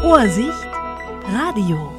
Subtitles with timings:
[0.00, 0.52] Vorsicht,
[1.26, 1.92] Radio.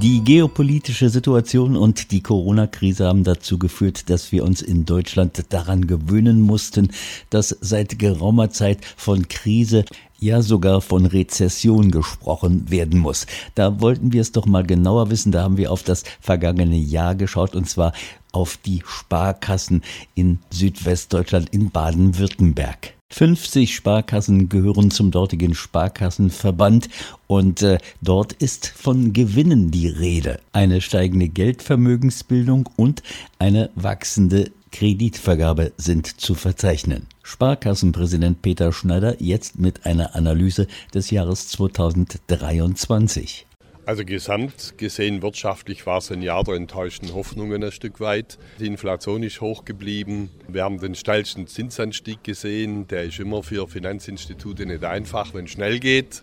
[0.00, 5.86] Die geopolitische Situation und die Corona-Krise haben dazu geführt, dass wir uns in Deutschland daran
[5.86, 6.90] gewöhnen mussten,
[7.30, 9.84] dass seit geraumer Zeit von Krise,
[10.18, 13.26] ja sogar von Rezession gesprochen werden muss.
[13.54, 15.30] Da wollten wir es doch mal genauer wissen.
[15.30, 17.92] Da haben wir auf das vergangene Jahr geschaut und zwar
[18.32, 19.82] auf die Sparkassen
[20.16, 22.94] in Südwestdeutschland in Baden-Württemberg.
[23.12, 26.88] 50 Sparkassen gehören zum dortigen Sparkassenverband
[27.26, 30.40] und äh, dort ist von Gewinnen die Rede.
[30.52, 33.02] Eine steigende Geldvermögensbildung und
[33.38, 37.06] eine wachsende Kreditvergabe sind zu verzeichnen.
[37.22, 43.46] Sparkassenpräsident Peter Schneider jetzt mit einer Analyse des Jahres 2023.
[43.84, 48.38] Also gesamt gesehen wirtschaftlich war es ein Jahr der enttäuschten Hoffnungen ein Stück weit.
[48.60, 50.30] Die Inflation ist hoch geblieben.
[50.46, 52.86] Wir haben den steilsten Zinsanstieg gesehen.
[52.86, 56.22] Der ist immer für Finanzinstitute nicht einfach, wenn es schnell geht.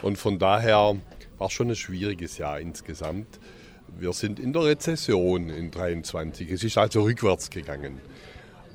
[0.00, 0.96] Und von daher
[1.36, 3.40] war es schon ein schwieriges Jahr insgesamt.
[3.98, 6.50] Wir sind in der Rezession in 2023.
[6.50, 8.00] Es ist also rückwärts gegangen.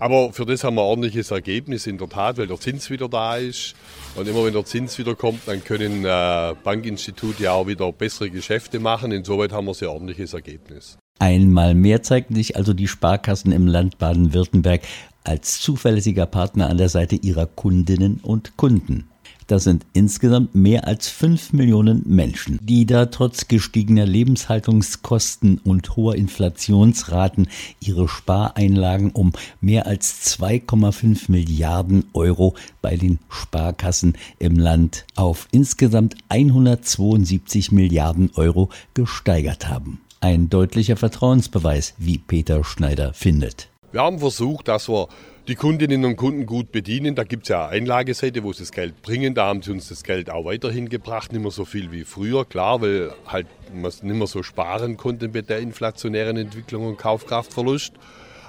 [0.02, 3.08] Aber für das haben wir ein ordentliches Ergebnis in der Tat, weil der Zins wieder
[3.08, 3.76] da ist.
[4.16, 8.32] Und immer wenn der Zins wieder kommt, dann können äh, Bankinstitute ja auch wieder bessere
[8.32, 9.12] Geschäfte machen.
[9.12, 10.98] Insoweit haben wir ein sehr ordentliches Ergebnis.
[11.20, 14.82] Einmal mehr zeigten sich also die Sparkassen im Land Baden-Württemberg
[15.24, 19.11] als zuverlässiger Partner an der Seite ihrer Kundinnen und Kunden.
[19.52, 26.16] Das sind insgesamt mehr als fünf Millionen Menschen, die da trotz gestiegener Lebenshaltungskosten und hoher
[26.16, 27.50] Inflationsraten
[27.82, 36.16] ihre Spareinlagen um mehr als 2,5 Milliarden Euro bei den Sparkassen im Land auf insgesamt
[36.30, 40.00] 172 Milliarden Euro gesteigert haben.
[40.22, 43.71] Ein deutlicher Vertrauensbeweis, wie Peter Schneider findet.
[43.92, 45.10] Wir haben versucht, dass wir
[45.50, 47.14] die Kundinnen und Kunden gut bedienen.
[47.16, 49.34] Da gibt es ja eine Einlageseite, wo sie das Geld bringen.
[49.34, 51.34] Da haben sie uns das Geld auch weiterhin gebracht.
[51.34, 55.28] Nicht mehr so viel wie früher, klar, weil halt man nicht mehr so sparen konnte
[55.28, 57.94] mit der inflationären Entwicklung und Kaufkraftverlust.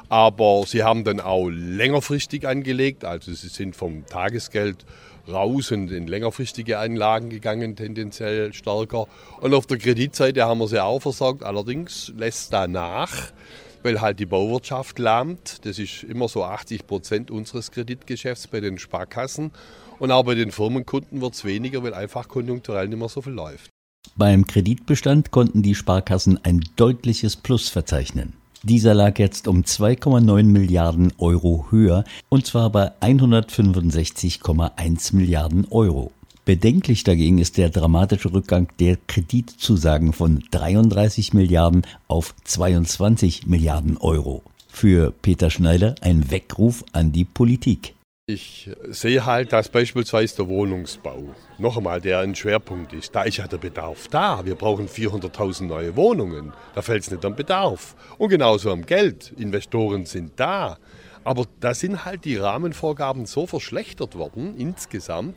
[0.09, 3.05] Aber sie haben dann auch längerfristig angelegt.
[3.05, 4.85] Also sie sind vom Tagesgeld
[5.27, 9.09] raus und in längerfristige Anlagen gegangen, tendenziell stärker.
[9.41, 11.43] Und auf der Kreditseite haben wir sie auch versorgt.
[11.43, 13.33] Allerdings lässt danach
[13.83, 15.65] weil halt die Bauwirtschaft lahmt.
[15.65, 19.51] Das ist immer so 80 Prozent unseres Kreditgeschäfts bei den Sparkassen.
[19.99, 23.33] Und auch bei den Firmenkunden wird es weniger, weil einfach konjunkturell nicht mehr so viel
[23.33, 23.71] läuft.
[24.17, 28.35] Beim Kreditbestand konnten die Sparkassen ein deutliches Plus verzeichnen.
[28.65, 36.13] Dieser lag jetzt um 2,9 Milliarden Euro höher, und zwar bei 165,1 Milliarden Euro.
[36.45, 44.43] Bedenklich dagegen ist der dramatische Rückgang der Kreditzusagen von 33 Milliarden auf 22 Milliarden Euro.
[44.69, 47.95] Für Peter Schneider ein Weckruf an die Politik.
[48.27, 53.37] Ich sehe halt, dass beispielsweise der Wohnungsbau, noch einmal, der ein Schwerpunkt ist, da ist
[53.37, 54.45] ja der Bedarf da.
[54.45, 56.53] Wir brauchen 400.000 neue Wohnungen.
[56.75, 57.95] Da fällt es nicht am Bedarf.
[58.19, 59.33] Und genauso am Geld.
[59.37, 60.79] Investoren sind da.
[61.25, 65.37] Aber da sind halt die Rahmenvorgaben so verschlechtert worden insgesamt.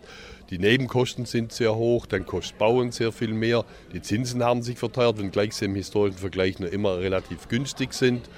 [0.49, 3.65] Die Nebenkosten sind sehr hoch, dann kostet Bauen sehr viel mehr.
[3.93, 8.29] Die Zinsen haben sich verteuert, wenngleich sie im historischen Vergleich noch immer relativ günstig sind.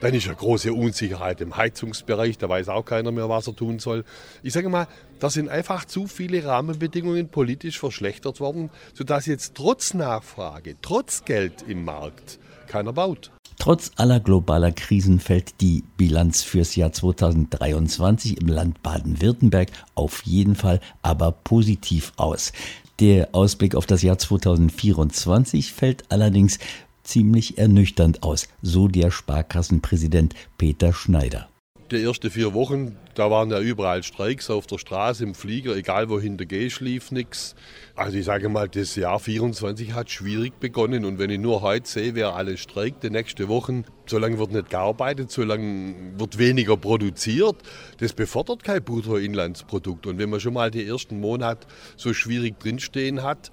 [0.00, 3.78] Dann ist eine große Unsicherheit im Heizungsbereich, da weiß auch keiner mehr, was er tun
[3.78, 4.04] soll.
[4.42, 4.86] Ich sage mal,
[5.18, 11.62] da sind einfach zu viele Rahmenbedingungen politisch verschlechtert worden, sodass jetzt trotz Nachfrage, trotz Geld
[11.66, 13.33] im Markt keiner baut.
[13.64, 20.54] Trotz aller globaler Krisen fällt die Bilanz fürs Jahr 2023 im Land Baden-Württemberg auf jeden
[20.54, 22.52] Fall aber positiv aus.
[23.00, 26.58] Der Ausblick auf das Jahr 2024 fällt allerdings
[27.04, 31.48] ziemlich ernüchternd aus, so der Sparkassenpräsident Peter Schneider
[31.90, 36.08] die ersten vier Wochen, da waren ja überall Streiks auf der Straße, im Flieger, egal
[36.08, 37.54] wohin du gehst, lief nichts.
[37.94, 41.88] Also ich sage mal, das Jahr 24 hat schwierig begonnen und wenn ich nur heute
[41.88, 46.38] sehe, wer alles streikt, die nächste Woche, so lange wird nicht gearbeitet, so lange wird
[46.38, 47.56] weniger produziert,
[47.98, 50.06] das befördert kein Bruttoinlandsprodukt.
[50.06, 51.66] Und wenn man schon mal die ersten Monate
[51.96, 53.50] so schwierig drinstehen hat,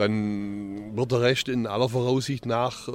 [0.00, 2.88] dann wird der Rest in aller Voraussicht nach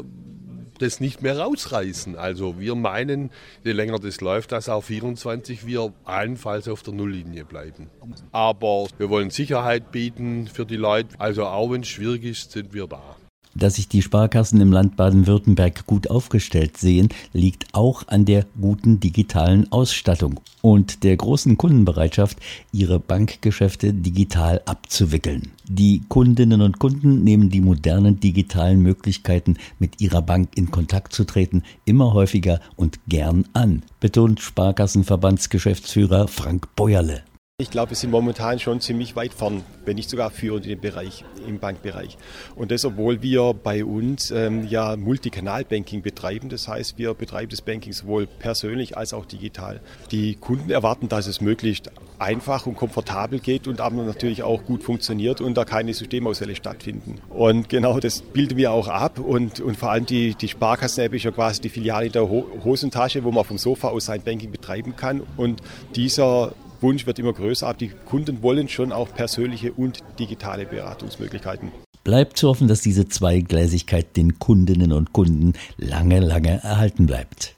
[0.80, 2.18] das nicht mehr rausreißen.
[2.18, 3.30] Also wir meinen,
[3.64, 7.90] je länger das läuft, dass auch 24 wir allenfalls auf der Nulllinie bleiben.
[8.32, 11.16] Aber wir wollen Sicherheit bieten für die Leute.
[11.20, 13.16] Also auch wenn es schwierig ist, sind wir da.
[13.58, 19.00] Dass sich die Sparkassen im Land Baden-Württemberg gut aufgestellt sehen, liegt auch an der guten
[19.00, 22.38] digitalen Ausstattung und der großen Kundenbereitschaft,
[22.74, 25.52] ihre Bankgeschäfte digital abzuwickeln.
[25.70, 31.24] Die Kundinnen und Kunden nehmen die modernen digitalen Möglichkeiten, mit ihrer Bank in Kontakt zu
[31.24, 37.24] treten, immer häufiger und gern an, betont Sparkassenverbandsgeschäftsführer Frank Beuerle.
[37.58, 41.24] Ich glaube, wir sind momentan schon ziemlich weit vorn, wenn nicht sogar führend im Bereich,
[41.48, 42.18] im Bankbereich.
[42.58, 46.50] Und das, obwohl wir bei uns ähm, ja Multikanal-Banking betreiben.
[46.50, 49.80] Das heißt, wir betreiben das Banking sowohl persönlich als auch digital.
[50.12, 54.84] Die Kunden erwarten, dass es möglichst einfach und komfortabel geht und aber natürlich auch gut
[54.84, 57.22] funktioniert und da keine Systemausfälle stattfinden.
[57.30, 61.24] Und genau das bilden wir auch ab und, und vor allem die, die Sparkassen-App ist
[61.24, 64.98] ja quasi die Filiale in der Hosentasche, wo man vom Sofa aus sein Banking betreiben
[64.98, 65.22] kann.
[65.38, 65.62] Und
[65.96, 66.52] dieser
[66.86, 71.72] Wunsch wird immer größer, aber die Kunden wollen schon auch persönliche und digitale Beratungsmöglichkeiten.
[72.04, 77.54] Bleibt zu hoffen, dass diese Zweigleisigkeit den Kundinnen und Kunden lange, lange erhalten bleibt.